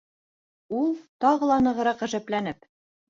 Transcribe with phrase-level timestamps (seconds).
[0.77, 0.87] Ул,
[1.25, 2.67] тағы ла нығыраҡ ғәжәпләнеп: